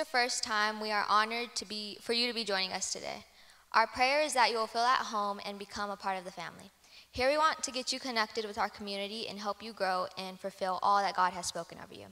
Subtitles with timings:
[0.00, 3.22] the first time, we are honored to be, for you to be joining us today.
[3.72, 6.30] Our prayer is that you will feel at home and become a part of the
[6.30, 6.70] family.
[7.12, 10.40] Here we want to get you connected with our community and help you grow and
[10.40, 12.06] fulfill all that God has spoken over you.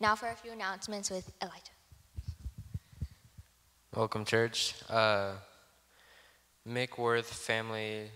[0.00, 1.74] Now for a few announcements with Elijah.
[3.96, 4.76] Welcome, church.
[4.88, 5.32] Uh,
[6.68, 8.10] Mick Worth family,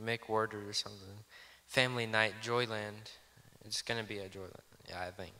[0.00, 1.18] Mick Ward or something.
[1.66, 3.10] Family night, Joyland.
[3.64, 5.32] It's going to be a Joyland, yeah, I think.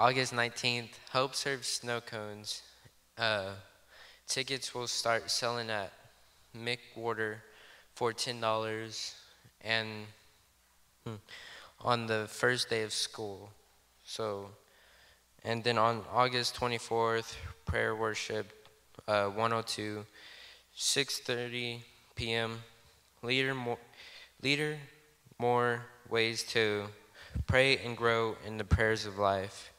[0.00, 2.62] August 19th, Hope serves snow cones.
[3.18, 3.50] Uh,
[4.26, 5.92] tickets will start selling at
[6.56, 7.42] Mick Water
[7.94, 9.14] for $10
[9.60, 10.06] and
[11.04, 11.16] hmm,
[11.82, 13.50] on the first day of school.
[14.02, 14.48] So,
[15.44, 17.34] and then on August 24th,
[17.66, 18.46] prayer worship,
[19.06, 20.06] uh, 102,
[20.74, 21.80] 6:30
[22.14, 22.62] p.m.
[23.22, 23.78] Leader more,
[24.40, 24.78] leader
[25.38, 26.86] more ways to
[27.46, 29.69] pray and grow in the prayers of life.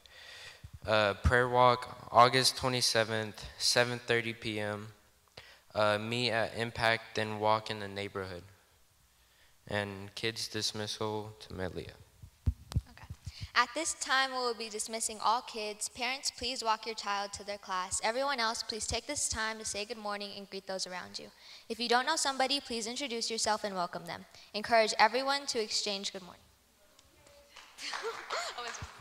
[0.87, 4.87] Uh, prayer walk, August 27th, 7:30 p.m.
[5.75, 8.41] Uh, meet at Impact, then walk in the neighborhood.
[9.67, 11.93] And kids dismissal to Melia.
[12.89, 13.05] Okay.
[13.53, 15.87] At this time, we will be dismissing all kids.
[15.87, 18.01] Parents, please walk your child to their class.
[18.03, 21.27] Everyone else, please take this time to say good morning and greet those around you.
[21.69, 24.25] If you don't know somebody, please introduce yourself and welcome them.
[24.55, 26.41] Encourage everyone to exchange good morning.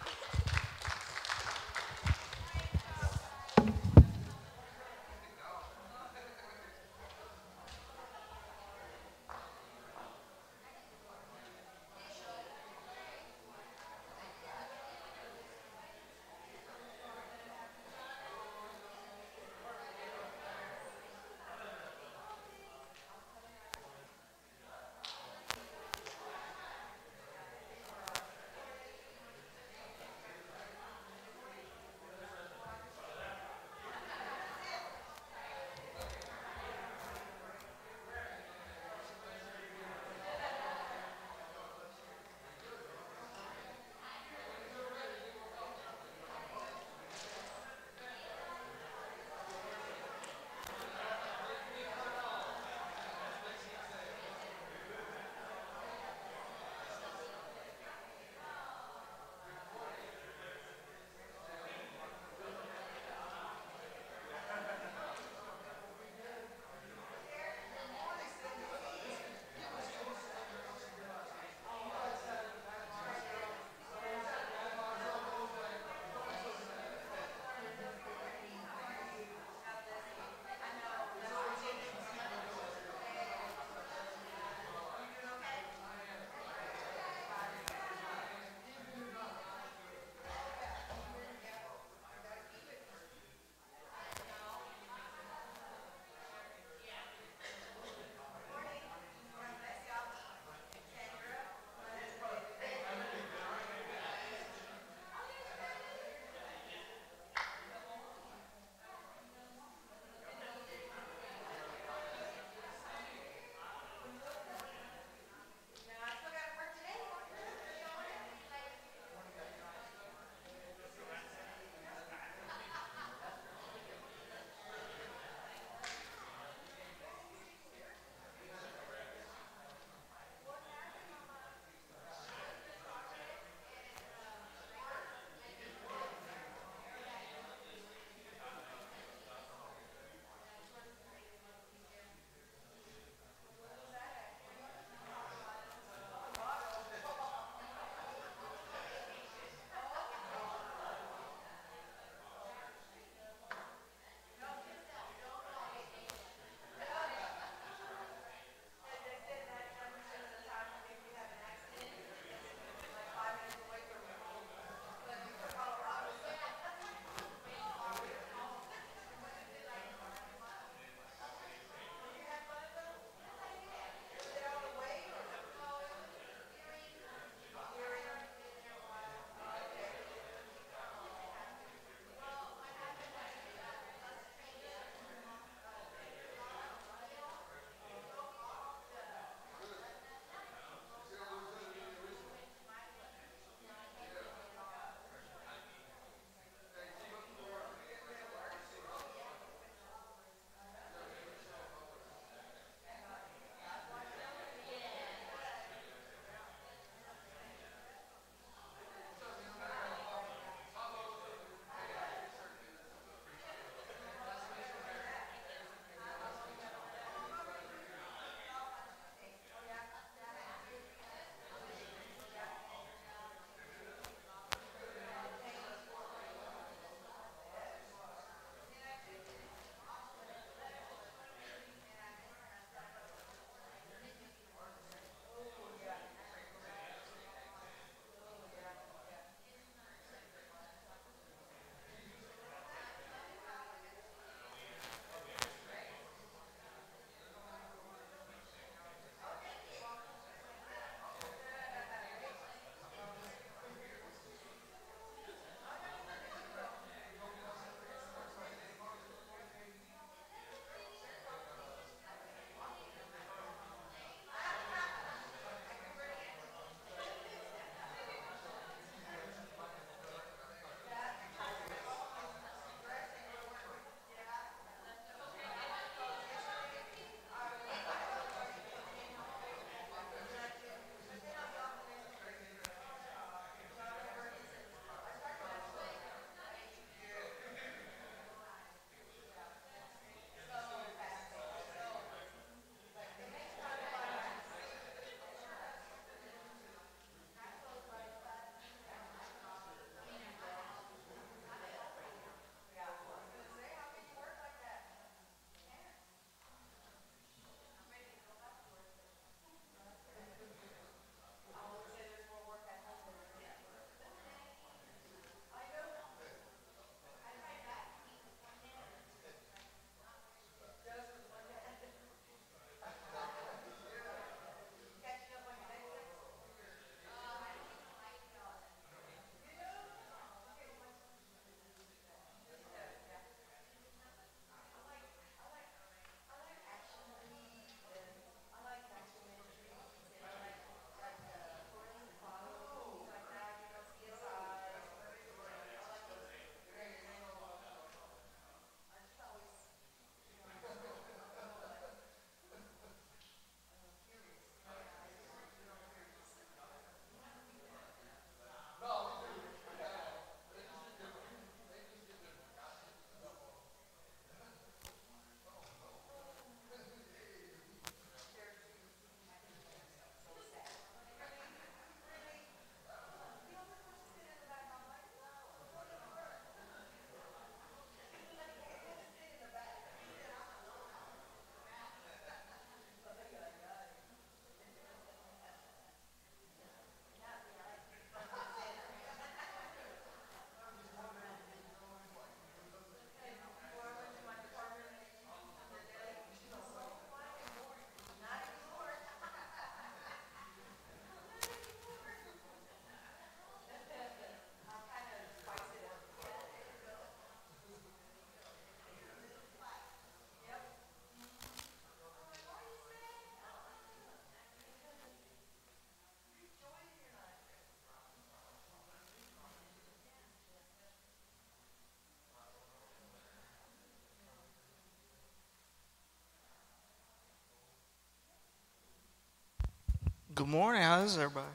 [430.40, 430.80] Good morning.
[430.80, 431.52] How's everybody?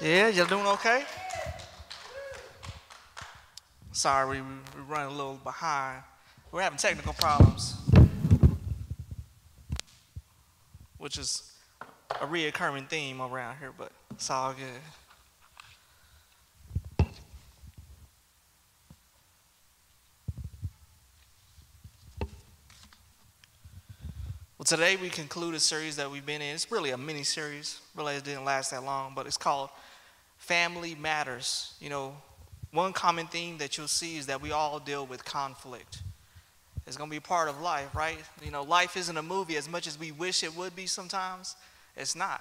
[0.00, 1.04] Yeah, y'all doing okay?
[3.92, 6.02] Sorry, we, we running a little behind.
[6.50, 7.76] We're having technical problems,
[10.96, 11.52] which is
[12.22, 15.01] a reoccurring theme around here, but it's all good.
[24.62, 26.54] Well, today we conclude a series that we've been in.
[26.54, 27.80] It's really a mini series.
[27.96, 29.70] Really, it didn't last that long, but it's called
[30.38, 31.74] Family Matters.
[31.80, 32.16] You know,
[32.70, 36.02] one common theme that you'll see is that we all deal with conflict.
[36.86, 38.18] It's going to be part of life, right?
[38.40, 41.56] You know, life isn't a movie as much as we wish it would be sometimes.
[41.96, 42.40] It's not.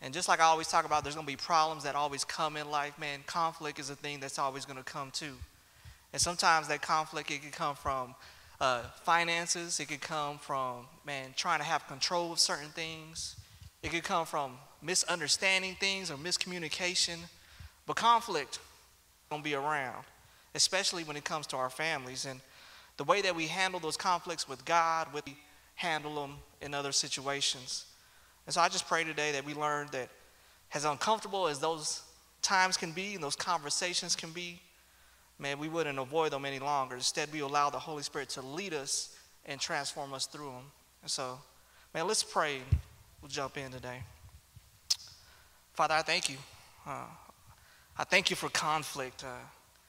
[0.00, 2.56] And just like I always talk about, there's going to be problems that always come
[2.56, 2.96] in life.
[3.00, 5.34] Man, conflict is a thing that's always going to come too.
[6.12, 8.14] And sometimes that conflict, it can come from
[8.60, 9.80] uh, finances.
[9.80, 13.36] It could come from, man, trying to have control of certain things.
[13.82, 17.18] It could come from misunderstanding things or miscommunication.
[17.86, 18.58] But conflict
[19.30, 20.04] going to be around,
[20.54, 22.26] especially when it comes to our families.
[22.26, 22.40] And
[22.96, 25.36] the way that we handle those conflicts with God, we
[25.74, 27.86] handle them in other situations.
[28.46, 30.08] And so I just pray today that we learn that
[30.74, 32.02] as uncomfortable as those
[32.42, 34.60] times can be and those conversations can be,
[35.38, 36.96] man, we wouldn't avoid them any longer.
[36.96, 39.16] Instead, we allow the Holy Spirit to lead us
[39.46, 40.64] and transform us through them.
[41.02, 41.38] And so,
[41.94, 42.58] man, let's pray.
[43.22, 44.02] We'll jump in today.
[45.72, 46.36] Father, I thank you.
[46.86, 47.04] Uh,
[47.96, 49.24] I thank you for conflict.
[49.24, 49.44] Uh,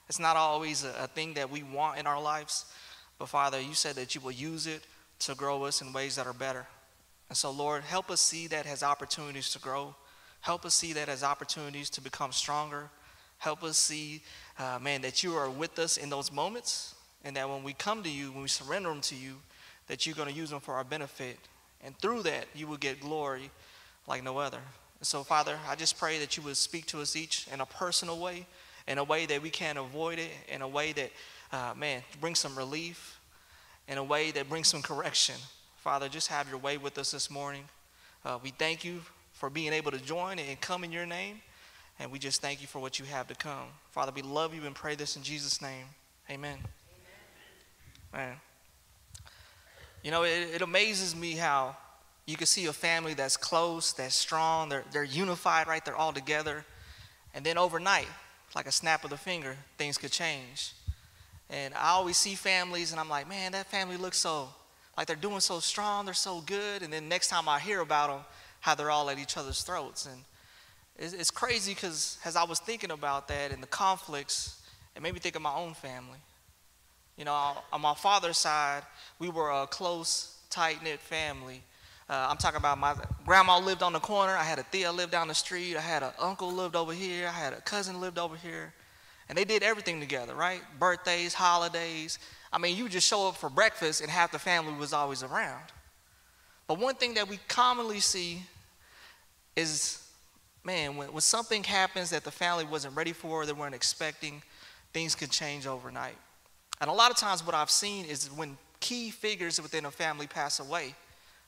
[0.08, 2.66] it's not always a, a thing that we want in our lives,
[3.18, 4.84] but Father, you said that you will use it
[5.20, 6.66] to grow us in ways that are better.
[7.28, 9.96] And so, Lord, help us see that as opportunities to grow.
[10.42, 12.90] Help us see that as opportunities to become stronger.
[13.40, 14.22] Help us see
[14.60, 16.94] uh, man, that you are with us in those moments,
[17.24, 19.36] and that when we come to you, when we surrender them to you,
[19.88, 21.38] that you're going to use them for our benefit.
[21.84, 23.50] And through that, you will get glory
[24.08, 24.60] like no other.
[25.02, 28.20] so, Father, I just pray that you would speak to us each in a personal
[28.20, 28.46] way,
[28.88, 31.12] in a way that we can't avoid it, in a way that,
[31.54, 33.20] uh, man, brings some relief,
[33.88, 35.36] in a way that brings some correction.
[35.78, 37.64] Father, just have your way with us this morning.
[38.26, 39.00] Uh, we thank you
[39.32, 41.40] for being able to join and come in your name.
[42.00, 43.68] And we just thank you for what you have to come.
[43.92, 45.86] Father, we love you and pray this in Jesus' name.
[46.30, 46.58] Amen.
[48.14, 48.28] Amen.
[48.30, 48.36] Man.
[50.04, 51.76] You know, it, it amazes me how
[52.26, 55.84] you can see a family that's close, that's strong, they're, they're unified, right?
[55.84, 56.64] They're all together.
[57.34, 58.08] And then overnight,
[58.56, 60.74] like a snap of the finger, things could change.
[61.50, 64.50] And I always see families, and I'm like, man, that family looks so,
[64.96, 66.84] like they're doing so strong, they're so good.
[66.84, 68.20] And then next time I hear about them,
[68.62, 70.06] how they're all at each other's throats.
[70.06, 70.24] And
[71.00, 74.62] it's crazy because as I was thinking about that and the conflicts,
[74.96, 76.20] it made me think of my own family.
[77.18, 78.84] You know, on my father's side,
[79.18, 81.64] we were a close, tight knit family.
[82.10, 84.34] Uh, I'm talking about my grandma lived on the corner.
[84.34, 85.78] I had a Thea lived down the street.
[85.78, 87.28] I had an uncle lived over here.
[87.28, 88.74] I had a cousin lived over here.
[89.30, 90.62] And they did everything together, right?
[90.80, 92.20] Birthdays, holidays.
[92.52, 95.64] I mean, you just show up for breakfast and half the family was always around.
[96.68, 98.42] But one thing that we commonly see
[99.56, 100.09] is
[100.64, 104.42] man, when, when something happens that the family wasn't ready for, they weren't expecting,
[104.94, 106.18] things could change overnight.
[106.82, 110.28] And a lot of times, what I've seen is when key figures within a family
[110.28, 110.96] pass away,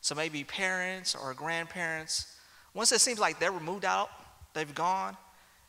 [0.02, 2.36] so maybe parents or grandparents,
[2.74, 4.10] once it seems like they're removed out,
[4.54, 5.16] they've gone,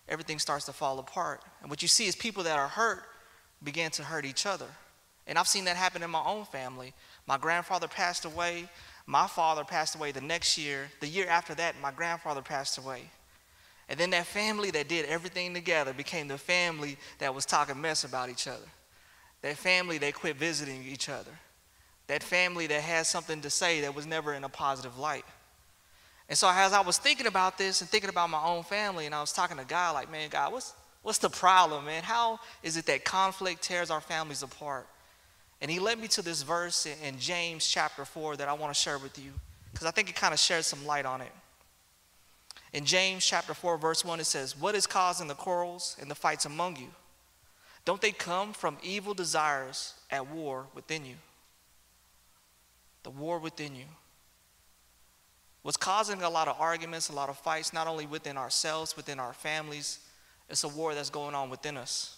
[0.09, 1.43] everything starts to fall apart.
[1.61, 3.03] And what you see is people that are hurt
[3.63, 4.67] begin to hurt each other.
[5.27, 6.93] And I've seen that happen in my own family.
[7.27, 8.69] My grandfather passed away.
[9.07, 10.91] My father passed away the next year.
[11.01, 13.11] The year after that, my grandfather passed away.
[13.93, 18.05] And then that family that did everything together became the family that was talking mess
[18.05, 18.65] about each other.
[19.43, 21.31] That family that quit visiting each other.
[22.07, 25.27] That family that had something to say that was never in a positive light.
[26.31, 29.15] And so as I was thinking about this and thinking about my own family, and
[29.15, 30.73] I was talking to God, like, man, God, what's
[31.03, 32.03] what's the problem, man?
[32.03, 34.87] How is it that conflict tears our families apart?
[35.61, 38.81] And he led me to this verse in James chapter 4 that I want to
[38.81, 39.33] share with you,
[39.71, 41.33] because I think it kind of sheds some light on it.
[42.73, 46.15] In James chapter 4, verse 1, it says, What is causing the quarrels and the
[46.15, 46.89] fights among you?
[47.85, 51.17] Don't they come from evil desires at war within you?
[53.03, 53.87] The war within you.
[55.63, 59.21] What's causing a lot of arguments, a lot of fights, not only within ourselves, within
[59.21, 59.99] our families,
[60.49, 62.17] it's a war that's going on within us.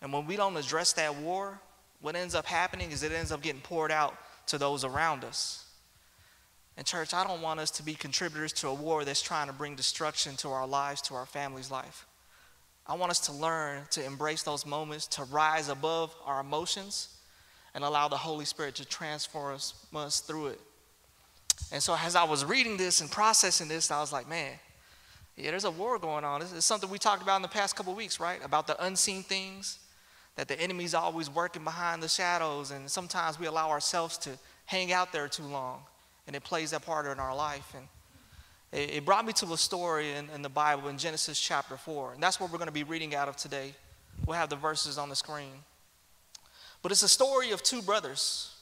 [0.00, 1.60] And when we don't address that war,
[2.00, 4.16] what ends up happening is it ends up getting poured out
[4.48, 5.66] to those around us.
[6.76, 9.52] And, church, I don't want us to be contributors to a war that's trying to
[9.52, 12.06] bring destruction to our lives, to our family's life.
[12.86, 17.08] I want us to learn to embrace those moments, to rise above our emotions,
[17.74, 20.60] and allow the Holy Spirit to transform us, us through it.
[21.70, 24.52] And so as I was reading this and processing this, I was like, man,
[25.36, 26.42] yeah, there's a war going on.
[26.42, 28.44] Is something we talked about in the past couple weeks, right?
[28.44, 29.78] About the unseen things,
[30.36, 34.30] that the enemy's always working behind the shadows, and sometimes we allow ourselves to
[34.66, 35.82] hang out there too long,
[36.26, 37.74] and it plays that part in our life.
[37.76, 37.86] And
[38.72, 42.14] it, it brought me to a story in, in the Bible in Genesis chapter 4,
[42.14, 43.74] and that's what we're going to be reading out of today.
[44.26, 45.52] We'll have the verses on the screen.
[46.82, 48.54] But it's a story of two brothers.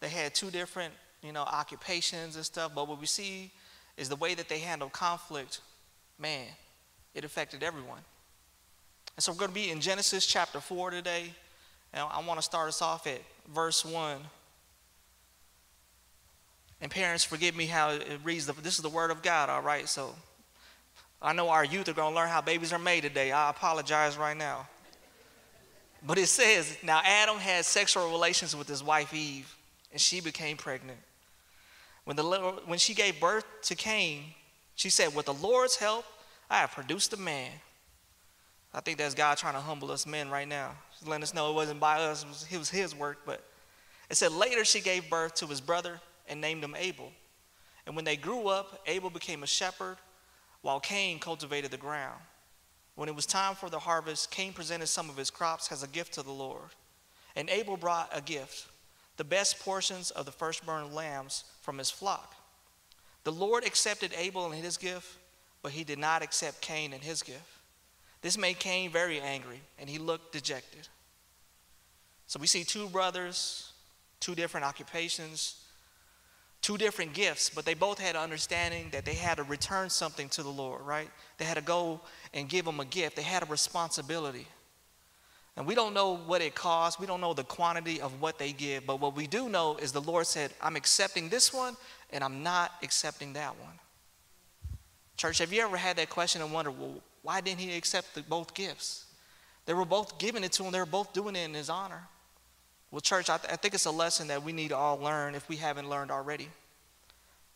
[0.00, 3.50] They had two different, you know, occupations and stuff, but what we see
[3.96, 5.60] is the way that they handled conflict,
[6.18, 6.46] man,
[7.14, 8.00] it affected everyone.
[9.16, 11.32] And so we're going to be in Genesis chapter 4 today.
[11.94, 13.20] And I want to start us off at
[13.54, 14.18] verse 1.
[16.80, 18.46] And parents, forgive me how it reads.
[18.46, 19.88] This is the word of God, all right?
[19.88, 20.14] So
[21.20, 23.32] I know our youth are going to learn how babies are made today.
[23.32, 24.68] I apologize right now.
[26.06, 29.54] But it says, Now Adam had sexual relations with his wife Eve,
[29.92, 30.98] and she became pregnant.
[32.04, 32.22] When, the,
[32.66, 34.22] when she gave birth to Cain,
[34.74, 36.04] she said, With the Lord's help,
[36.50, 37.50] I have produced a man.
[38.74, 40.72] I think that's God trying to humble us men right now.
[41.06, 43.20] Letting us know it wasn't by us, it was his work.
[43.24, 43.42] But
[44.10, 47.12] it said, Later she gave birth to his brother and named him Abel.
[47.86, 49.96] And when they grew up, Abel became a shepherd,
[50.62, 52.20] while Cain cultivated the ground.
[52.96, 55.88] When it was time for the harvest, Cain presented some of his crops as a
[55.88, 56.70] gift to the Lord.
[57.36, 58.66] And Abel brought a gift
[59.16, 62.34] the best portions of the firstborn lambs from his flock.
[63.24, 65.18] The Lord accepted Abel and his gift,
[65.62, 67.42] but he did not accept Cain and his gift.
[68.22, 70.88] This made Cain very angry, and he looked dejected.
[72.26, 73.72] So we see two brothers,
[74.20, 75.62] two different occupations,
[76.66, 80.28] two different gifts, but they both had an understanding that they had to return something
[80.28, 81.08] to the Lord, right?
[81.38, 82.00] They had to go
[82.34, 83.14] and give him a gift.
[83.14, 84.48] They had a responsibility.
[85.56, 86.98] And we don't know what it costs.
[86.98, 88.84] We don't know the quantity of what they give.
[88.84, 91.76] But what we do know is the Lord said, I'm accepting this one
[92.10, 93.78] and I'm not accepting that one.
[95.16, 98.22] Church, have you ever had that question and wondered, well, why didn't he accept the,
[98.22, 99.04] both gifts?
[99.66, 102.08] They were both giving it to him, they were both doing it in his honor.
[102.90, 105.34] Well, church, I, th- I think it's a lesson that we need to all learn
[105.34, 106.48] if we haven't learned already.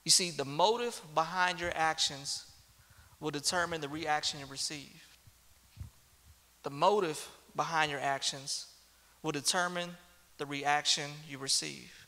[0.05, 2.47] You see, the motive behind your actions
[3.21, 5.07] will determine the reaction you receive.
[6.63, 8.67] The motive behind your actions
[9.23, 9.91] will determine
[10.39, 12.07] the reaction you receive.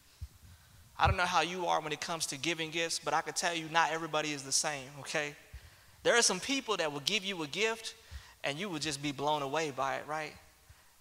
[0.99, 3.35] I don't know how you are when it comes to giving gifts, but I can
[3.35, 5.35] tell you not everybody is the same, okay?
[6.03, 7.95] There are some people that will give you a gift
[8.45, 10.33] and you will just be blown away by it, right?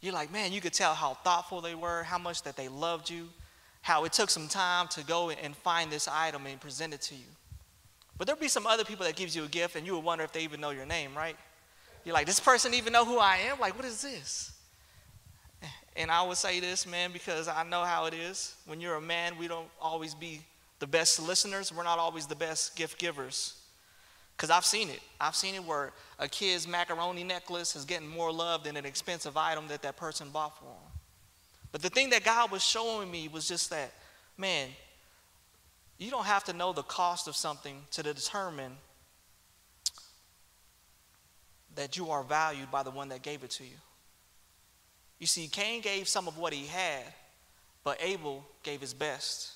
[0.02, 3.10] You're like, man, you could tell how thoughtful they were, how much that they loved
[3.10, 3.30] you,
[3.82, 7.16] how it took some time to go and find this item and present it to
[7.16, 7.30] you.
[8.18, 10.24] But there'll be some other people that gives you a gift and you will wonder
[10.24, 11.36] if they even know your name, right?
[12.04, 13.60] You're like, this person even know who I am?
[13.60, 14.52] Like, what is this?
[15.96, 18.56] And I would say this, man, because I know how it is.
[18.66, 20.42] When you're a man, we don't always be
[20.80, 21.72] the best listeners.
[21.72, 23.61] We're not always the best gift givers.
[24.42, 25.02] Because I've seen it.
[25.20, 29.38] I've seen it where a kid's macaroni necklace is getting more love than an expensive
[29.38, 30.92] item that that person bought for him.
[31.72, 33.94] But the thing that God was showing me was just that,
[34.40, 34.70] man,
[36.00, 38.72] you don't have to know the cost of something to determine
[41.76, 43.78] that you are valued by the one that gave it to you.
[45.20, 47.04] You see, Cain gave some of what he had,
[47.84, 49.52] but Abel gave his best.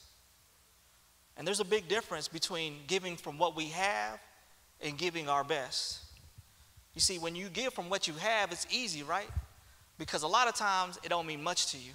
[1.37, 4.19] And there's a big difference between giving from what we have
[4.81, 5.99] and giving our best.
[6.93, 9.29] You see, when you give from what you have, it's easy, right?
[9.97, 11.91] Because a lot of times it don't mean much to you.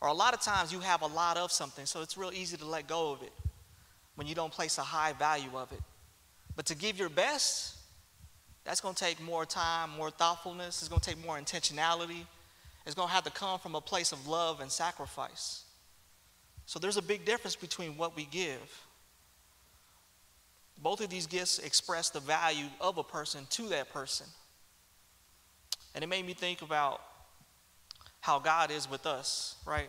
[0.00, 2.56] Or a lot of times you have a lot of something, so it's real easy
[2.56, 3.32] to let go of it
[4.16, 5.80] when you don't place a high value of it.
[6.56, 7.76] But to give your best,
[8.64, 10.82] that's going to take more time, more thoughtfulness.
[10.82, 12.26] It's going to take more intentionality.
[12.84, 15.64] It's going to have to come from a place of love and sacrifice.
[16.66, 18.84] So there's a big difference between what we give.
[20.82, 24.26] Both of these gifts express the value of a person to that person.
[25.94, 27.00] And it made me think about
[28.20, 29.88] how God is with us, right?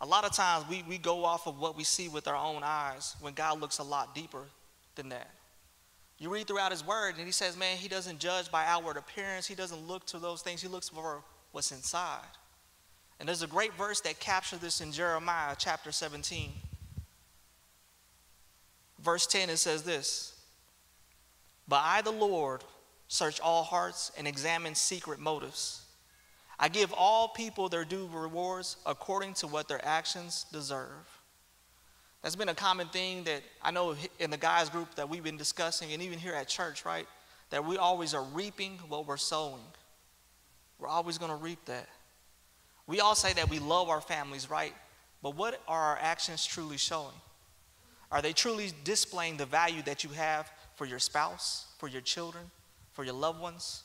[0.00, 2.62] A lot of times we, we go off of what we see with our own
[2.64, 4.44] eyes when God looks a lot deeper
[4.96, 5.30] than that.
[6.18, 9.46] You read throughout his word, and he says, man, he doesn't judge by outward appearance.
[9.46, 10.62] He doesn't look to those things.
[10.62, 12.20] He looks for what's inside.
[13.18, 16.50] And there's a great verse that captures this in Jeremiah chapter 17.
[19.04, 20.34] Verse 10, it says this
[21.68, 22.64] But I, the Lord,
[23.06, 25.82] search all hearts and examine secret motives.
[26.58, 31.20] I give all people their due rewards according to what their actions deserve.
[32.22, 35.36] That's been a common thing that I know in the guys group that we've been
[35.36, 37.06] discussing, and even here at church, right?
[37.50, 39.60] That we always are reaping what we're sowing.
[40.78, 41.88] We're always going to reap that.
[42.86, 44.72] We all say that we love our families, right?
[45.22, 47.14] But what are our actions truly showing?
[48.10, 52.44] Are they truly displaying the value that you have for your spouse, for your children,
[52.92, 53.82] for your loved ones?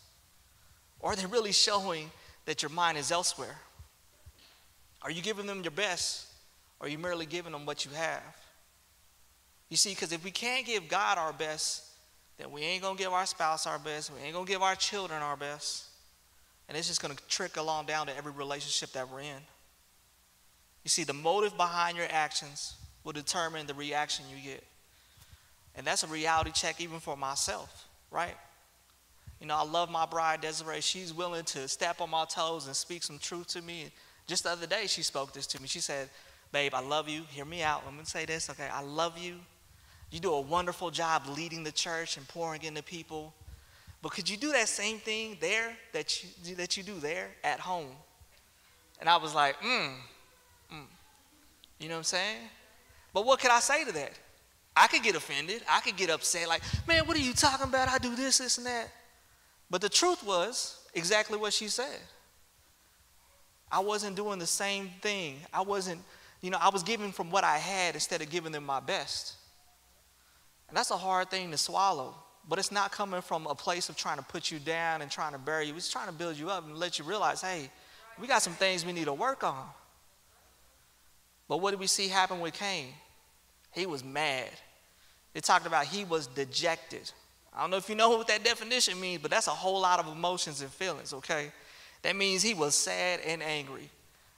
[1.00, 2.12] Or are they really showing
[2.46, 3.58] that your mind is elsewhere?
[5.02, 6.28] Are you giving them your best,
[6.80, 8.22] or are you merely giving them what you have?
[9.70, 11.86] You see, because if we can't give God our best,
[12.38, 15.22] then we ain't gonna give our spouse our best, we ain't gonna give our children
[15.22, 15.86] our best.
[16.68, 19.42] And it's just gonna trickle on down to every relationship that we're in.
[20.84, 24.64] You see, the motive behind your actions will determine the reaction you get.
[25.76, 28.36] And that's a reality check even for myself, right?
[29.40, 30.82] You know, I love my bride, Desiree.
[30.82, 33.90] She's willing to step on my toes and speak some truth to me.
[34.28, 35.68] Just the other day, she spoke this to me.
[35.68, 36.10] She said,
[36.52, 37.24] Babe, I love you.
[37.30, 37.84] Hear me out.
[37.88, 38.68] I'm going to say this, okay?
[38.72, 39.36] I love you.
[40.12, 43.34] You do a wonderful job leading the church and pouring into people.
[44.02, 47.60] But could you do that same thing there that you, that you do there at
[47.60, 47.92] home?
[49.00, 49.94] And I was like, mm,
[50.74, 50.86] mm.
[51.80, 52.38] You know what I'm saying?
[53.20, 54.14] But what could I say to that?
[54.78, 55.62] I could get offended.
[55.70, 57.90] I could get upset, like, man, what are you talking about?
[57.90, 58.88] I do this, this, and that.
[59.70, 62.00] But the truth was exactly what she said.
[63.70, 65.36] I wasn't doing the same thing.
[65.52, 66.00] I wasn't,
[66.40, 69.34] you know, I was giving from what I had instead of giving them my best.
[70.70, 72.16] And that's a hard thing to swallow.
[72.48, 75.34] But it's not coming from a place of trying to put you down and trying
[75.34, 75.76] to bury you.
[75.76, 77.70] It's trying to build you up and let you realize, hey,
[78.18, 79.66] we got some things we need to work on.
[81.50, 82.94] But what did we see happen with Cain?
[83.72, 84.50] He was mad.
[85.34, 87.12] It talked about he was dejected.
[87.54, 90.00] I don't know if you know what that definition means, but that's a whole lot
[90.00, 91.52] of emotions and feelings, okay?
[92.02, 93.90] That means he was sad and angry.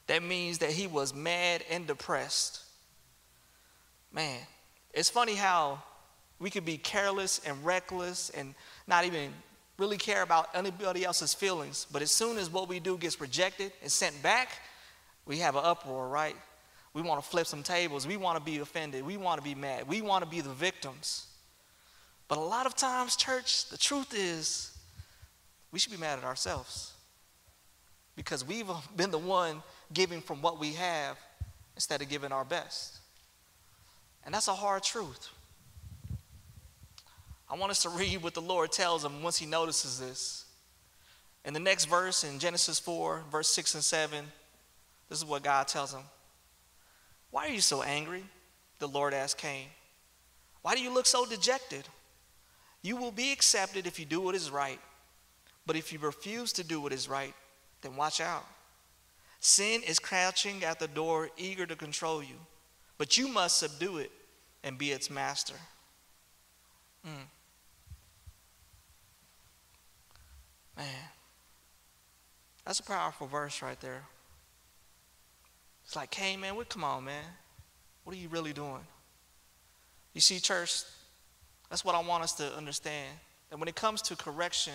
[0.07, 2.63] That means that he was mad and depressed.
[4.11, 4.39] Man,
[4.93, 5.81] it's funny how
[6.39, 8.55] we could be careless and reckless and
[8.87, 9.31] not even
[9.77, 13.71] really care about anybody else's feelings, but as soon as what we do gets rejected
[13.81, 14.49] and sent back,
[15.25, 16.35] we have an uproar, right?
[16.93, 18.05] We want to flip some tables.
[18.05, 19.05] We want to be offended.
[19.05, 19.87] We want to be mad.
[19.87, 21.27] We want to be the victims.
[22.27, 24.77] But a lot of times, church, the truth is
[25.71, 26.93] we should be mad at ourselves
[28.15, 29.61] because we've uh, been the one
[29.93, 31.17] giving from what we have
[31.75, 32.99] instead of giving our best.
[34.25, 35.29] And that's a hard truth.
[37.49, 40.45] I want us to read what the Lord tells him once he notices this.
[41.43, 44.25] In the next verse, in Genesis 4, verse 6 and 7,
[45.09, 46.03] this is what God tells him.
[47.31, 48.23] Why are you so angry?
[48.79, 49.67] The Lord asked Cain.
[50.61, 51.87] Why do you look so dejected?
[52.81, 54.79] You will be accepted if you do what is right.
[55.65, 57.33] But if you refuse to do what is right,
[57.81, 58.45] then watch out.
[59.39, 62.35] Sin is crouching at the door, eager to control you.
[62.97, 64.11] But you must subdue it
[64.63, 65.55] and be its master.
[67.07, 67.25] Mm.
[70.77, 70.87] Man,
[72.65, 74.03] that's a powerful verse right there.
[75.85, 77.23] It's like, hey, man, what, come on, man.
[78.03, 78.85] What are you really doing?
[80.13, 80.83] You see, church,
[81.69, 83.09] that's what I want us to understand.
[83.49, 84.73] That when it comes to correction,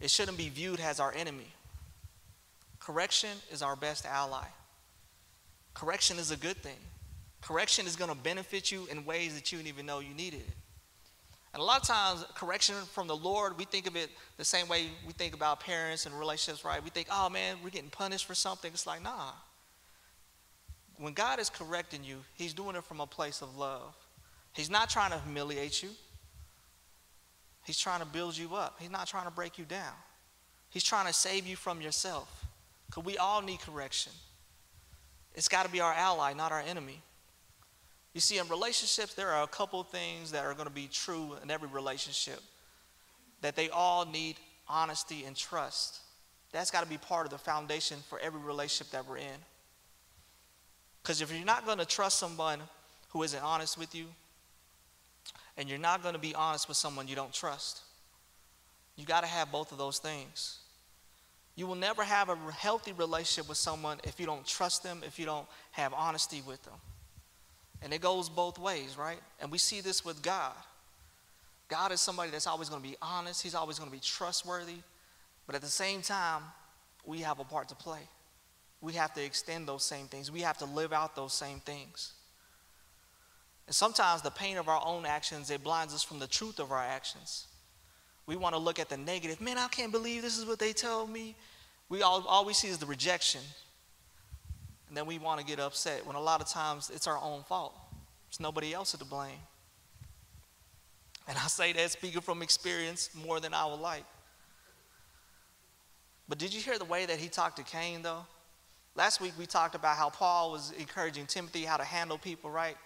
[0.00, 1.52] it shouldn't be viewed as our enemy.
[2.80, 4.46] Correction is our best ally.
[5.72, 6.78] Correction is a good thing.
[7.40, 10.40] Correction is going to benefit you in ways that you didn't even know you needed
[10.40, 10.54] it.
[11.52, 14.66] And a lot of times, correction from the Lord, we think of it the same
[14.66, 16.82] way we think about parents and relationships, right?
[16.82, 18.72] We think, oh man, we're getting punished for something.
[18.72, 19.32] It's like, nah
[20.98, 23.94] when God is correcting you, He's doing it from a place of love.
[24.52, 25.90] He's not trying to humiliate you,
[27.64, 28.76] He's trying to build you up.
[28.78, 29.94] He's not trying to break you down.
[30.68, 32.44] He's trying to save you from yourself.
[32.86, 34.12] Because we all need correction.
[35.34, 37.00] It's got to be our ally, not our enemy.
[38.12, 41.32] You see, in relationships, there are a couple things that are going to be true
[41.42, 42.40] in every relationship
[43.40, 44.36] that they all need
[44.68, 46.00] honesty and trust.
[46.52, 49.40] That's got to be part of the foundation for every relationship that we're in.
[51.04, 52.60] Because if you're not going to trust someone
[53.10, 54.06] who isn't honest with you,
[55.58, 57.82] and you're not going to be honest with someone you don't trust,
[58.96, 60.58] you got to have both of those things.
[61.56, 65.18] You will never have a healthy relationship with someone if you don't trust them, if
[65.18, 66.74] you don't have honesty with them.
[67.82, 69.20] And it goes both ways, right?
[69.40, 70.54] And we see this with God.
[71.68, 74.78] God is somebody that's always going to be honest, He's always going to be trustworthy.
[75.46, 76.42] But at the same time,
[77.04, 78.00] we have a part to play
[78.84, 80.30] we have to extend those same things.
[80.30, 82.12] We have to live out those same things.
[83.66, 86.70] And sometimes the pain of our own actions, it blinds us from the truth of
[86.70, 87.46] our actions.
[88.26, 89.40] We want to look at the negative.
[89.40, 91.34] Man, I can't believe this is what they told me.
[91.88, 93.40] We all, all we see is the rejection.
[94.88, 97.42] And then we want to get upset when a lot of times it's our own
[97.44, 97.74] fault.
[98.28, 99.38] It's nobody else to blame.
[101.26, 104.04] And I say that speaking from experience more than I would like.
[106.28, 108.26] But did you hear the way that he talked to Cain, though?
[108.96, 112.76] Last week we talked about how Paul was encouraging Timothy how to handle people, right?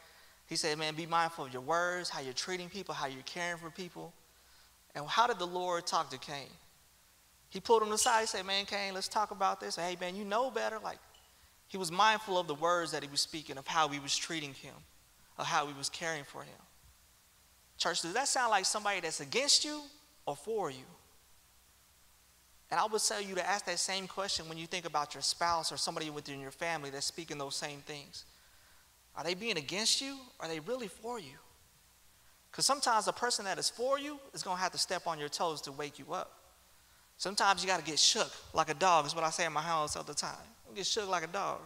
[0.46, 3.58] He said, man, be mindful of your words, how you're treating people, how you're caring
[3.58, 4.14] for people.
[4.94, 6.48] And how did the Lord talk to Cain?
[7.50, 8.20] He pulled him aside.
[8.20, 9.76] He said, man, Cain, let's talk about this.
[9.76, 10.78] Hey, man, you know better.
[10.78, 10.98] Like,
[11.66, 14.54] he was mindful of the words that he was speaking, of how he was treating
[14.54, 14.74] him,
[15.36, 16.60] of how he was caring for him.
[17.76, 19.82] Church, does that sound like somebody that's against you
[20.26, 20.84] or for you?
[22.70, 25.22] And I would tell you to ask that same question when you think about your
[25.22, 28.24] spouse or somebody within your family that's speaking those same things.
[29.16, 30.18] Are they being against you?
[30.38, 31.38] Are they really for you?
[32.50, 35.18] Because sometimes the person that is for you is going to have to step on
[35.18, 36.32] your toes to wake you up.
[37.16, 39.62] Sometimes you got to get shook like a dog, is what I say in my
[39.62, 40.36] house all the time.
[40.74, 41.60] Get shook like a dog.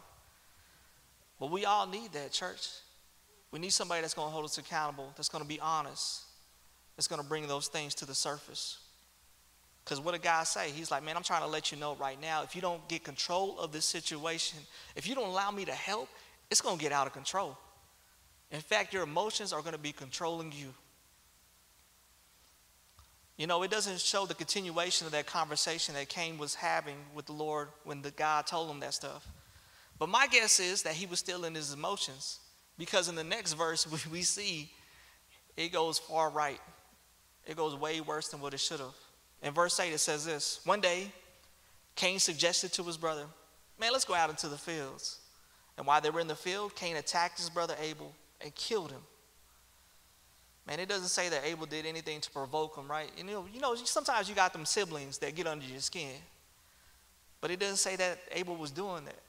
[1.38, 2.69] But we all need that, church.
[3.51, 6.23] We need somebody that's going to hold us accountable, that's going to be honest,
[6.97, 8.79] that's going to bring those things to the surface.
[9.85, 10.71] Because what did God say?
[10.71, 13.03] He's like, man, I'm trying to let you know right now, if you don't get
[13.03, 14.59] control of this situation,
[14.95, 16.09] if you don't allow me to help,
[16.51, 17.59] it's going to get out of control.
[18.51, 20.75] In fact, your emotions are going to be controlling you.
[23.37, 27.27] You know, it doesn't show the continuation of that conversation that Cain was having with
[27.27, 29.27] the Lord when the God told him that stuff.
[29.99, 32.38] But my guess is that he was still in his emotions
[32.79, 34.71] because in the next verse we see
[35.57, 36.61] it goes far right.
[37.47, 38.95] It goes way worse than what it should have.
[39.42, 41.11] In verse 8, it says this One day,
[41.96, 43.24] Cain suggested to his brother,
[43.78, 45.18] Man, let's go out into the fields.
[45.76, 49.00] And while they were in the field, Cain attacked his brother Abel and killed him.
[50.66, 53.11] Man, it doesn't say that Abel did anything to provoke him, right?
[53.16, 56.12] You know, you know, sometimes you got them siblings that get under your skin.
[57.40, 59.20] But it doesn't say that Abel was doing that.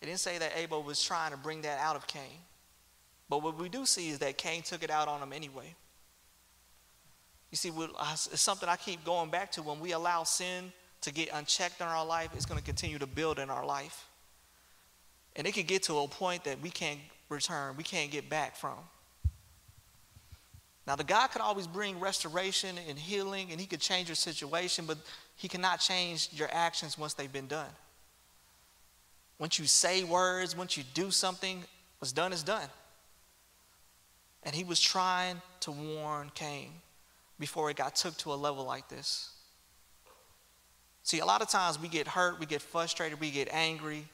[0.00, 2.38] It didn't say that Abel was trying to bring that out of Cain.
[3.28, 5.74] But what we do see is that Cain took it out on him anyway.
[7.56, 7.86] You see,
[8.32, 9.62] it's something I keep going back to.
[9.62, 13.06] When we allow sin to get unchecked in our life, it's going to continue to
[13.06, 14.04] build in our life.
[15.36, 18.56] And it can get to a point that we can't return, we can't get back
[18.56, 18.76] from.
[20.86, 24.84] Now, the God could always bring restoration and healing, and He could change your situation,
[24.84, 24.98] but
[25.36, 27.72] He cannot change your actions once they've been done.
[29.38, 31.64] Once you say words, once you do something,
[32.00, 32.68] what's done is done.
[34.42, 36.72] And He was trying to warn Cain
[37.38, 39.30] before it got took to a level like this.
[41.02, 44.04] See, a lot of times we get hurt, we get frustrated, we get angry,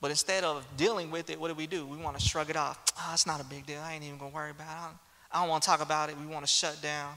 [0.00, 1.84] but instead of dealing with it, what do we do?
[1.84, 2.78] We want to shrug it off.
[2.98, 3.80] Oh, it's not a big deal.
[3.80, 4.96] I ain't even going to worry about it.
[5.32, 6.16] I don't want to talk about it.
[6.18, 7.14] We want to shut down.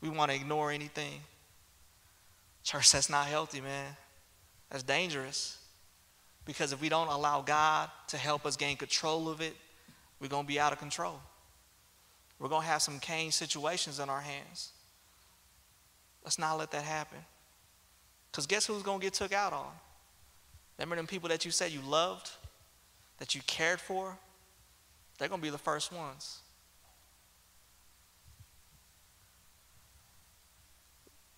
[0.00, 1.20] We want to ignore anything.
[2.62, 3.96] Church, that's not healthy, man.
[4.70, 5.58] That's dangerous.
[6.44, 9.54] Because if we don't allow God to help us gain control of it,
[10.20, 11.20] we're going to be out of control.
[12.40, 14.70] We're going to have some Cain situations in our hands.
[16.24, 17.18] Let's not let that happen.
[18.32, 19.70] Because guess who's going to get took out on?
[20.78, 22.30] Remember them people that you said you loved,
[23.18, 24.16] that you cared for?
[25.18, 26.40] They're going to be the first ones.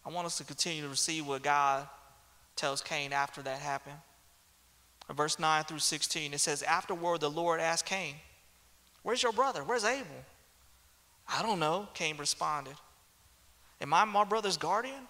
[0.06, 1.88] I want us to continue to receive what God
[2.54, 3.98] tells Cain after that happened.
[5.10, 8.14] In verse 9 through 16, it says, Afterward, the Lord asked Cain,
[9.02, 9.64] Where's your brother?
[9.64, 10.06] Where's Abel?
[11.28, 12.74] I don't know, Cain responded.
[13.80, 15.08] Am I my brother's guardian?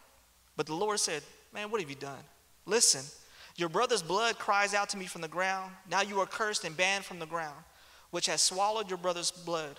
[0.57, 1.22] But the Lord said,
[1.53, 2.22] Man, what have you done?
[2.64, 3.03] Listen,
[3.57, 5.72] your brother's blood cries out to me from the ground.
[5.90, 7.59] Now you are cursed and banned from the ground,
[8.11, 9.79] which has swallowed your brother's blood.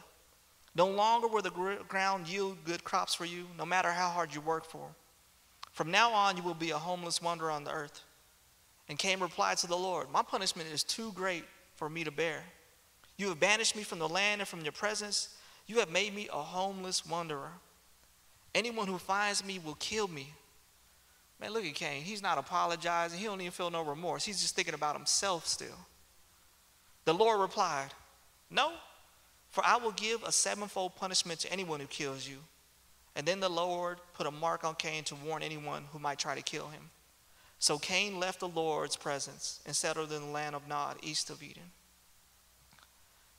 [0.75, 4.41] No longer will the ground yield good crops for you, no matter how hard you
[4.41, 4.87] work for.
[5.71, 8.01] From now on, you will be a homeless wanderer on the earth.
[8.89, 12.43] And Cain replied to the Lord, My punishment is too great for me to bear.
[13.17, 15.29] You have banished me from the land and from your presence.
[15.65, 17.51] You have made me a homeless wanderer.
[18.53, 20.33] Anyone who finds me will kill me.
[21.39, 22.03] Man, look at Cain.
[22.03, 23.19] He's not apologizing.
[23.19, 24.23] He don't even feel no remorse.
[24.23, 25.87] He's just thinking about himself still.
[27.05, 27.89] The Lord replied,
[28.49, 28.71] No,
[29.49, 32.37] for I will give a sevenfold punishment to anyone who kills you.
[33.15, 36.35] And then the Lord put a mark on Cain to warn anyone who might try
[36.35, 36.89] to kill him.
[37.59, 41.41] So Cain left the Lord's presence and settled in the land of Nod, east of
[41.43, 41.71] Eden.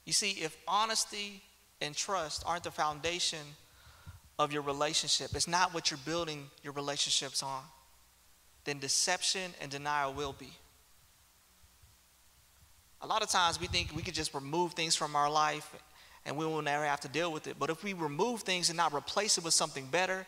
[0.04, 1.42] You see, if honesty
[1.80, 3.38] and trust aren't the foundation
[4.38, 7.62] of your relationship, it's not what you're building your relationships on,
[8.64, 10.50] then deception and denial will be.
[13.02, 15.70] A lot of times we think we could just remove things from our life
[16.24, 17.56] and we will never have to deal with it.
[17.58, 20.26] But if we remove things and not replace it with something better,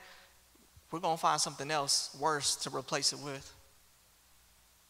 [0.91, 3.53] we're going to find something else worse to replace it with.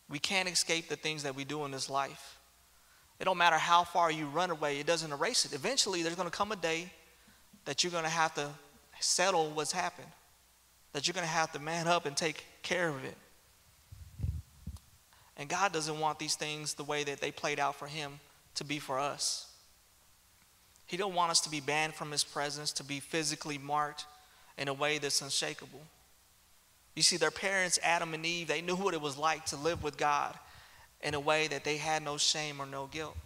[0.09, 2.36] We can't escape the things that we do in this life.
[3.19, 5.55] It don't matter how far you run away, it doesn't erase it.
[5.55, 6.91] Eventually, there's going to come a day
[7.65, 8.49] that you're going to have to
[9.01, 10.09] settle what's happened,
[10.93, 13.17] that you're going to have to man up and take care of it.
[15.37, 18.21] And God doesn't want these things the way that they played out for Him
[18.55, 19.51] to be for us.
[20.87, 24.07] He don't want us to be banned from his presence, to be physically marked
[24.57, 25.83] in a way that's unshakable.
[26.95, 29.83] You see, their parents, Adam and Eve, they knew what it was like to live
[29.83, 30.39] with God
[31.03, 33.17] in a way that they had no shame or no guilt.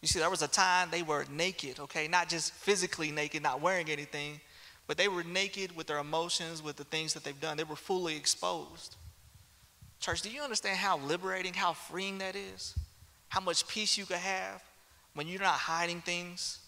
[0.00, 2.08] You see, there was a time they were naked, okay?
[2.08, 4.40] Not just physically naked, not wearing anything,
[4.86, 7.56] but they were naked with their emotions, with the things that they've done.
[7.56, 8.96] They were fully exposed.
[10.00, 12.74] Church, do you understand how liberating, how freeing that is?
[13.28, 14.62] How much peace you can have
[15.14, 16.58] when you're not hiding things,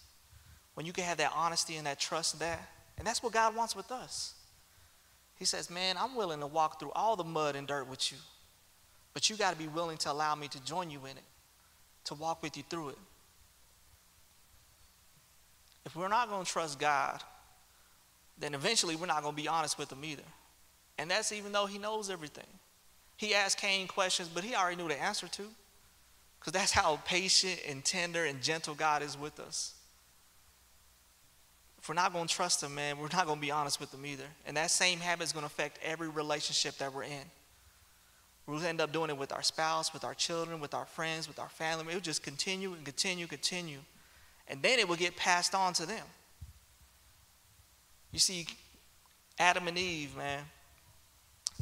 [0.75, 2.69] when you can have that honesty and that trust that.
[2.97, 4.35] And that's what God wants with us.
[5.37, 8.17] He says, Man, I'm willing to walk through all the mud and dirt with you,
[9.15, 11.23] but you got to be willing to allow me to join you in it,
[12.03, 12.97] to walk with you through it.
[15.85, 17.23] If we're not going to trust God,
[18.37, 20.23] then eventually we're not going to be honest with Him either.
[20.97, 22.45] And that's even though He knows everything.
[23.15, 25.43] He asked Cain questions, but he already knew the answer to.
[26.37, 29.75] Because that's how patient and tender and gentle God is with us.
[31.79, 33.93] If we're not going to trust Him, man, we're not going to be honest with
[33.93, 34.25] Him either.
[34.45, 37.23] And that same habit is going to affect every relationship that we're in.
[38.47, 41.39] We'll end up doing it with our spouse, with our children, with our friends, with
[41.39, 41.85] our family.
[41.89, 43.79] It will just continue and continue, continue.
[44.47, 46.05] And then it will get passed on to them.
[48.11, 48.45] You see,
[49.39, 50.43] Adam and Eve, man,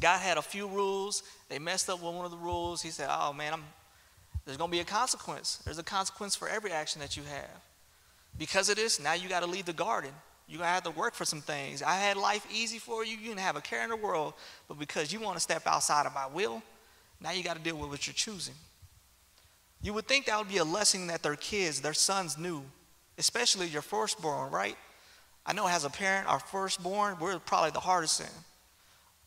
[0.00, 1.22] God had a few rules.
[1.48, 2.82] They messed up with one of the rules.
[2.82, 3.64] He said, Oh, man, I'm,
[4.44, 5.56] there's going to be a consequence.
[5.64, 7.60] There's a consequence for every action that you have.
[8.38, 10.10] Because of this, now you got to leave the garden.
[10.46, 11.82] You're going to have to work for some things.
[11.82, 13.16] I had life easy for you.
[13.16, 14.34] You didn't have a care in the world.
[14.68, 16.62] But because you want to step outside of my will,
[17.24, 18.54] now you got to deal with what you're choosing.
[19.80, 22.62] You would think that would be a lesson that their kids, their sons knew,
[23.16, 24.76] especially your firstborn, right?
[25.46, 28.26] I know as a parent, our firstborn, we're probably the hardest in.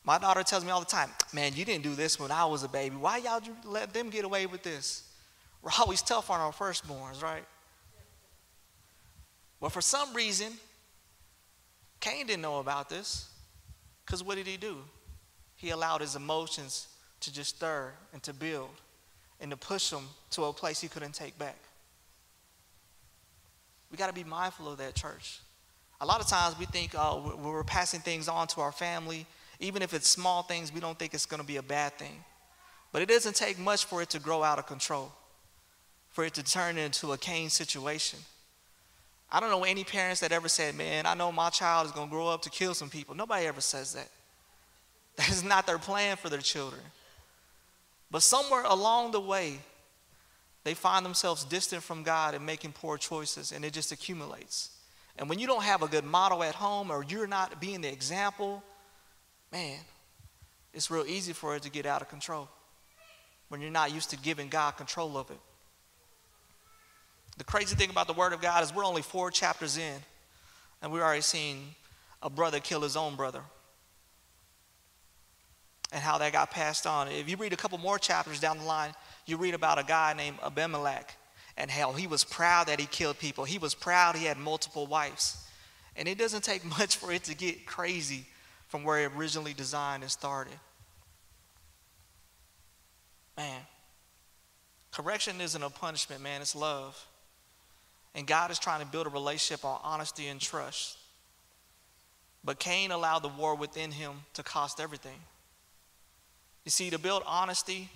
[0.03, 2.61] My daughter tells me all the time, man, you didn't do this when I was
[2.63, 2.95] a baby.
[2.95, 5.03] Why y'all let them get away with this?
[5.63, 7.45] We're always tough on our firstborns, right?
[9.59, 10.53] Well, for some reason,
[11.99, 13.27] Cain didn't know about this.
[14.05, 14.77] Because what did he do?
[15.55, 16.87] He allowed his emotions
[17.21, 18.69] to just stir and to build
[19.39, 21.57] and to push him to a place he couldn't take back.
[23.91, 25.39] We got to be mindful of that, church.
[26.01, 29.25] A lot of times we think, oh, we're passing things on to our family
[29.59, 32.23] even if it's small things, we don't think it's going to be a bad thing.
[32.91, 35.11] But it doesn't take much for it to grow out of control,
[36.09, 38.19] for it to turn into a Cain situation.
[39.31, 42.07] I don't know any parents that ever said, Man, I know my child is going
[42.07, 43.13] to grow up to kill some people.
[43.15, 44.09] Nobody ever says that.
[45.17, 46.81] That is not their plan for their children.
[48.09, 49.59] But somewhere along the way,
[50.63, 54.71] they find themselves distant from God and making poor choices, and it just accumulates.
[55.17, 57.91] And when you don't have a good model at home or you're not being the
[57.91, 58.63] example,
[59.51, 59.79] man,
[60.73, 62.49] it's real easy for it to get out of control
[63.49, 65.39] when you're not used to giving God control of it.
[67.37, 69.95] The crazy thing about the Word of God is we're only four chapters in,
[70.81, 71.75] and we're already seeing
[72.21, 73.41] a brother kill his own brother
[75.97, 77.07] and how that got passed on.
[77.07, 78.91] If you read a couple more chapters down the line,
[79.25, 81.17] you read about a guy named Abimelech
[81.57, 83.45] and how he was proud that he killed people.
[83.45, 85.43] He was proud he had multiple wives.
[85.95, 88.27] And it doesn't take much for it to get crazy
[88.67, 90.53] from where it originally designed and started.
[93.35, 93.61] Man,
[94.91, 97.03] correction isn't a punishment, man, it's love.
[98.13, 100.99] And God is trying to build a relationship on honesty and trust.
[102.43, 105.19] But Cain allowed the war within him to cost everything.
[106.67, 107.89] You see, to build honesty,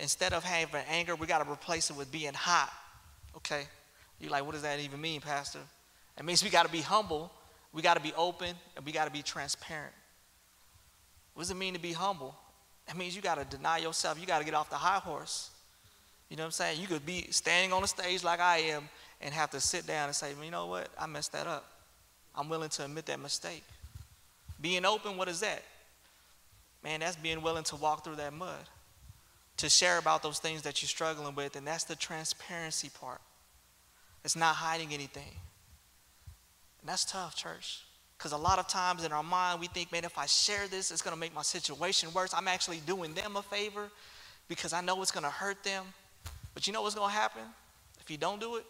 [0.00, 2.72] instead of having anger, we got to replace it with being hot.
[3.36, 3.64] Okay?
[4.18, 5.58] You're like, what does that even mean, Pastor?
[6.18, 7.30] It means we got to be humble
[7.76, 9.92] we got to be open and we got to be transparent.
[11.34, 12.34] What does it mean to be humble?
[12.88, 14.18] It means you got to deny yourself.
[14.18, 15.50] You got to get off the high horse.
[16.30, 16.80] You know what I'm saying?
[16.80, 18.88] You could be standing on the stage like I am
[19.20, 20.88] and have to sit down and say, you know what?
[20.98, 21.70] I messed that up.
[22.34, 23.62] I'm willing to admit that mistake.
[24.58, 25.62] Being open, what is that?
[26.86, 28.54] Man, that's being willing to walk through that mud,
[29.56, 33.20] to share about those things that you're struggling with, and that's the transparency part.
[34.24, 35.34] It's not hiding anything.
[36.80, 37.82] And that's tough, church.
[38.16, 40.92] Because a lot of times in our mind, we think, man, if I share this,
[40.92, 42.32] it's going to make my situation worse.
[42.32, 43.90] I'm actually doing them a favor
[44.46, 45.82] because I know it's going to hurt them.
[46.54, 47.42] But you know what's going to happen?
[48.00, 48.64] If you don't do it,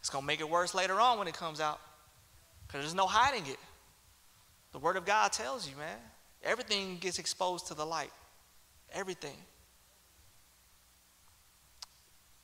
[0.00, 1.80] it's going to make it worse later on when it comes out
[2.66, 3.58] because there's no hiding it.
[4.72, 5.96] The Word of God tells you, man,
[6.48, 8.12] everything gets exposed to the light.
[8.92, 9.36] Everything.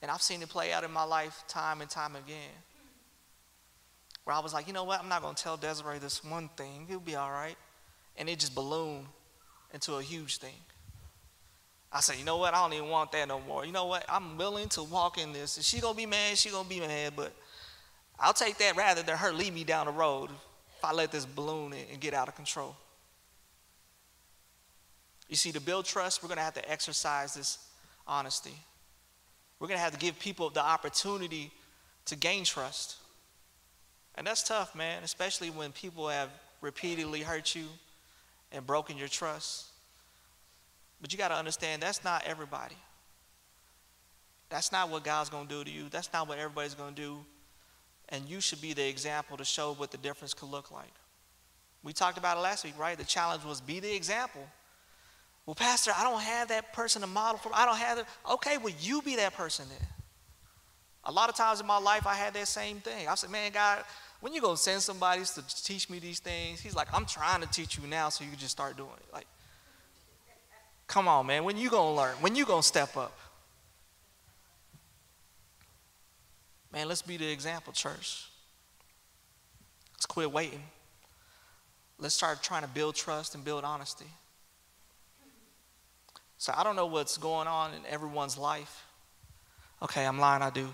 [0.02, 2.52] And I've seen it play out in my life time and time again
[4.24, 6.48] where I was like, you know what, I'm not going to tell Desiree this one
[6.56, 6.86] thing.
[6.88, 7.56] It'll be all right.
[8.16, 9.06] And it just ballooned
[9.72, 10.54] into a huge thing.
[11.92, 13.64] I said, you know what, I don't even want that no more.
[13.64, 15.58] You know what, I'm willing to walk in this.
[15.58, 16.36] Is she going to be mad?
[16.36, 17.32] She going to be mad, but
[18.18, 20.30] I'll take that rather than her lead me down the road
[20.76, 22.74] if I let this balloon and get out of control.
[25.28, 27.58] You see, to build trust, we're going to have to exercise this
[28.06, 28.54] honesty.
[29.58, 31.50] We're going to have to give people the opportunity
[32.06, 32.96] to gain trust.
[34.16, 36.28] And that's tough, man, especially when people have
[36.60, 37.64] repeatedly hurt you
[38.52, 39.66] and broken your trust.
[41.00, 42.76] But you got to understand that's not everybody.
[44.50, 45.88] That's not what God's going to do to you.
[45.90, 47.18] That's not what everybody's going to do.
[48.10, 50.92] And you should be the example to show what the difference could look like.
[51.82, 52.96] We talked about it last week, right?
[52.96, 54.46] The challenge was be the example.
[55.46, 57.50] Well, Pastor, I don't have that person to model for.
[57.54, 58.06] I don't have it.
[58.30, 59.88] Okay, well, you be that person then.
[61.04, 63.08] A lot of times in my life, I had that same thing.
[63.08, 63.84] I said, man, God,
[64.20, 66.60] when you to send somebody to teach me these things?
[66.60, 69.12] He's like, I'm trying to teach you now so you can just start doing it.
[69.12, 69.26] Like,
[70.86, 71.44] come on, man.
[71.44, 72.14] When you to learn?
[72.22, 73.14] When you to step up?
[76.72, 78.24] Man, let's be the example, church.
[79.92, 80.62] Let's quit waiting.
[81.98, 84.06] Let's start trying to build trust and build honesty.
[86.44, 88.84] So I don't know what's going on in everyone's life.
[89.80, 90.68] Okay, I'm lying, I do.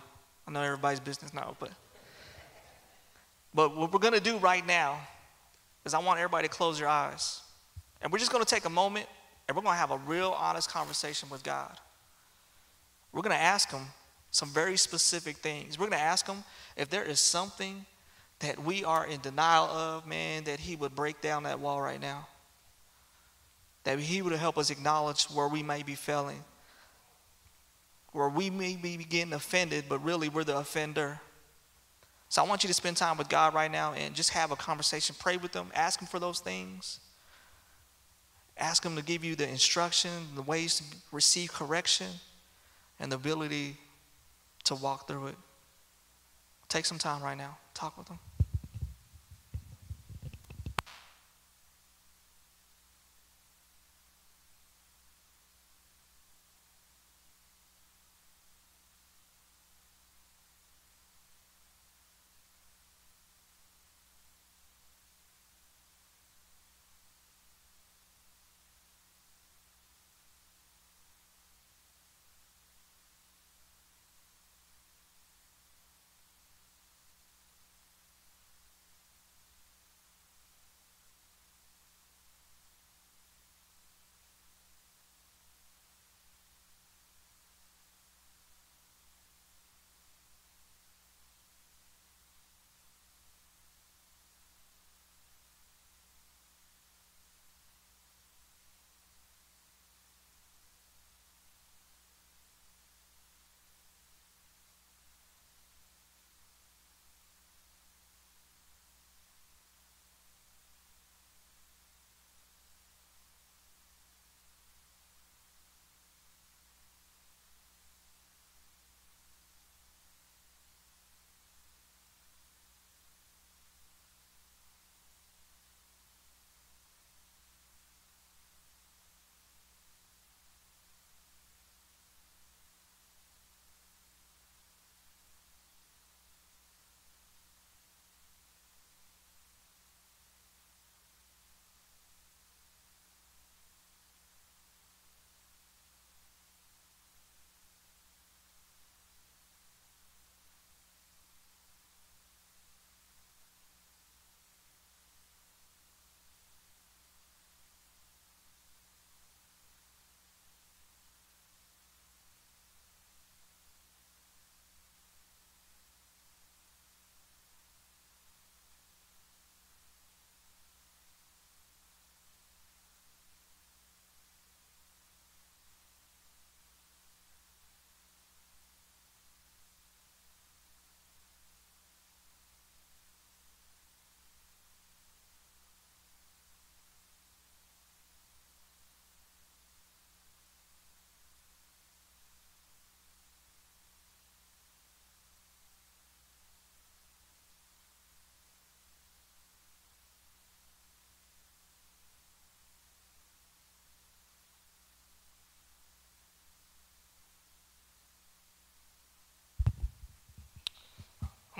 [0.44, 1.70] I know everybody's business now, but
[3.54, 4.98] but what we're going to do right now
[5.84, 7.42] is I want everybody to close your eyes.
[8.02, 9.06] And we're just going to take a moment
[9.46, 11.78] and we're going to have a real honest conversation with God.
[13.12, 13.86] We're going to ask him
[14.32, 15.78] some very specific things.
[15.78, 16.42] We're going to ask him
[16.76, 17.86] if there is something
[18.40, 22.00] that we are in denial of, man, that he would break down that wall right
[22.00, 22.26] now.
[23.84, 26.44] That he would help us acknowledge where we may be failing,
[28.12, 31.20] where we may be getting offended, but really we're the offender.
[32.28, 34.56] So I want you to spend time with God right now and just have a
[34.56, 35.16] conversation.
[35.18, 37.00] Pray with Him, ask Him for those things.
[38.56, 42.08] Ask Him to give you the instruction, the ways to receive correction,
[43.00, 43.78] and the ability
[44.64, 45.36] to walk through it.
[46.68, 47.56] Take some time right now.
[47.74, 48.18] Talk with Him.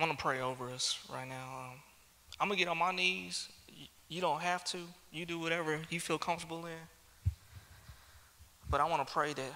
[0.01, 1.45] I want to pray over us right now.
[1.59, 1.79] Um,
[2.41, 3.51] I'm going to get on my knees.
[4.09, 4.79] You don't have to.
[5.13, 7.33] You do whatever you feel comfortable in.
[8.71, 9.53] But I want to pray that,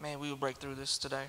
[0.00, 1.24] man, we will break through this today.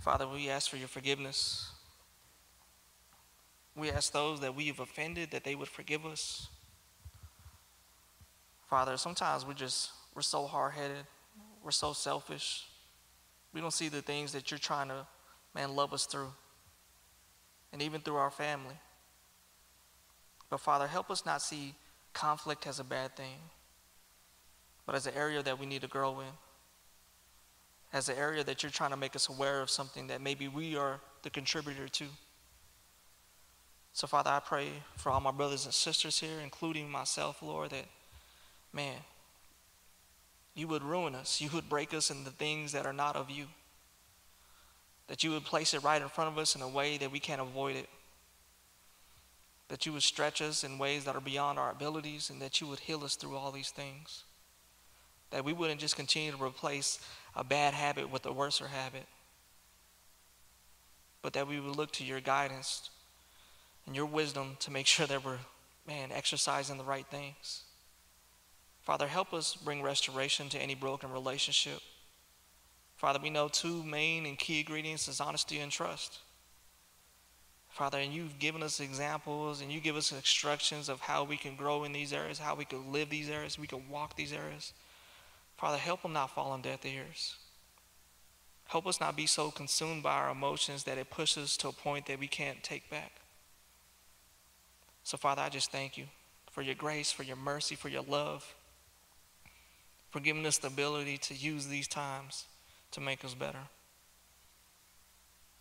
[0.00, 1.70] Father, we ask for your forgiveness.
[3.74, 6.48] We ask those that we have offended that they would forgive us.
[8.68, 11.06] Father, sometimes we're just, we're so hard headed,
[11.62, 12.66] we're so selfish.
[13.52, 15.06] We don't see the things that you're trying to,
[15.54, 16.32] man, love us through,
[17.72, 18.76] and even through our family.
[20.48, 21.74] But Father, help us not see
[22.12, 23.36] conflict as a bad thing,
[24.86, 26.32] but as an area that we need to grow in,
[27.92, 30.76] as an area that you're trying to make us aware of something that maybe we
[30.76, 32.04] are the contributor to.
[33.92, 37.86] So, Father, I pray for all my brothers and sisters here, including myself, Lord, that,
[38.72, 38.96] man,
[40.54, 41.40] you would ruin us.
[41.40, 43.46] You would break us in the things that are not of you.
[45.08, 47.18] That you would place it right in front of us in a way that we
[47.18, 47.88] can't avoid it.
[49.68, 52.66] That you would stretch us in ways that are beyond our abilities and that you
[52.66, 54.24] would heal us through all these things.
[55.30, 56.98] That we wouldn't just continue to replace
[57.36, 59.06] a bad habit with a worser habit,
[61.22, 62.90] but that we would look to your guidance
[63.86, 65.38] and your wisdom to make sure that we're,
[65.86, 67.62] man, exercising the right things.
[68.90, 71.78] Father, help us bring restoration to any broken relationship.
[72.96, 76.18] Father, we know two main and key ingredients is honesty and trust.
[77.68, 81.54] Father, and you've given us examples and you give us instructions of how we can
[81.54, 84.72] grow in these areas, how we can live these areas, we can walk these areas.
[85.56, 87.36] Father, help them not fall on deaf ears.
[88.66, 91.72] Help us not be so consumed by our emotions that it pushes us to a
[91.72, 93.20] point that we can't take back.
[95.04, 96.06] So, Father, I just thank you
[96.50, 98.52] for your grace, for your mercy, for your love,
[100.10, 102.44] for giving us the ability to use these times
[102.90, 103.60] to make us better.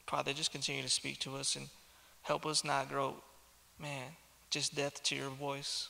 [0.08, 1.70] Father, just continue to speak to us and
[2.24, 3.16] help us not grow,
[3.80, 4.12] man,
[4.50, 5.89] just death to your voice.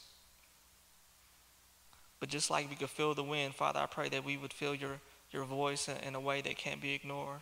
[2.19, 4.75] But just like we could feel the wind, Father, I pray that we would feel
[4.75, 4.99] your,
[5.31, 7.39] your voice in a way that can't be ignored.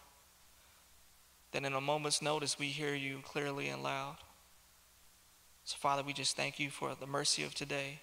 [1.51, 4.18] That in a moment's notice, we hear you clearly and loud.
[5.63, 8.01] So, Father, we just thank you for the mercy of today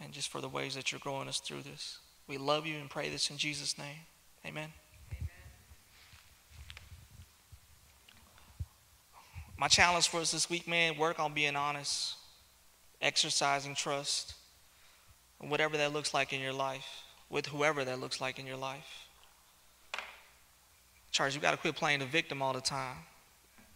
[0.00, 1.98] and just for the ways that you're growing us through this.
[2.26, 4.06] We love you and pray this in Jesus' name.
[4.46, 4.70] Amen.
[5.12, 5.28] Amen.
[9.56, 12.14] My challenge for us this week, man, work on being honest,
[13.02, 14.34] exercising trust,
[15.40, 16.86] whatever that looks like in your life,
[17.28, 19.06] with whoever that looks like in your life.
[21.10, 22.96] Charles, you got to quit playing the victim all the time,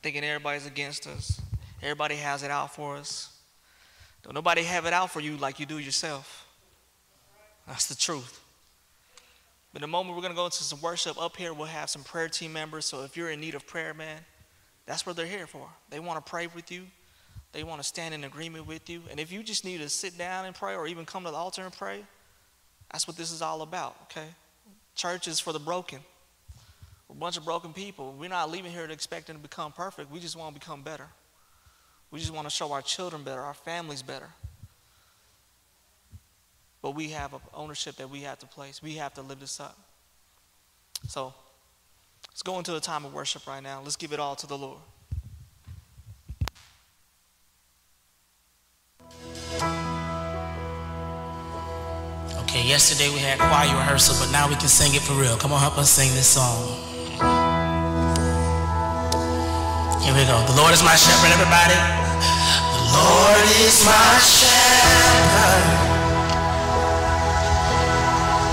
[0.02, 1.40] thinking everybody's against us.
[1.82, 3.32] Everybody has it out for us.
[4.22, 6.46] Don't nobody have it out for you like you do yourself.
[7.66, 8.40] That's the truth.
[9.72, 11.20] But in a moment, we're going to go into some worship.
[11.20, 12.84] Up here, we'll have some prayer team members.
[12.84, 14.20] So if you're in need of prayer, man,
[14.86, 15.68] that's what they're here for.
[15.90, 16.86] They want to pray with you,
[17.52, 19.02] they want to stand in agreement with you.
[19.10, 21.36] And if you just need to sit down and pray or even come to the
[21.36, 22.04] altar and pray,
[22.90, 24.26] that's what this is all about, okay?
[24.94, 26.00] Church is for the broken.
[27.08, 28.14] We're a bunch of broken people.
[28.18, 30.10] We're not leaving here to expecting to become perfect.
[30.10, 31.08] We just want to become better.
[32.12, 34.28] We just want to show our children better, our families better.
[36.82, 38.82] But we have an ownership that we have to place.
[38.82, 39.78] We have to live this up.
[41.08, 41.32] So
[42.28, 43.80] let's go into a time of worship right now.
[43.82, 44.80] Let's give it all to the Lord.
[52.42, 55.36] Okay, yesterday we had choir rehearsal, but now we can sing it for real.
[55.38, 56.91] Come on, help us sing this song.
[60.02, 60.34] Here we go.
[60.50, 61.78] The Lord is my shepherd, everybody.
[62.74, 65.66] The Lord is my shepherd.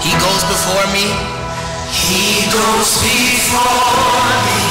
[0.05, 1.09] He goes before me.
[1.89, 4.61] He goes before me.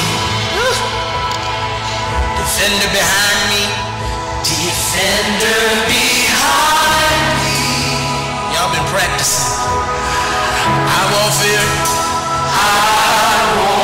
[2.39, 3.63] Defender behind me.
[4.47, 7.59] Defender behind me.
[8.55, 9.51] Y'all been practicing.
[10.63, 11.59] I won't fear.
[12.55, 13.78] I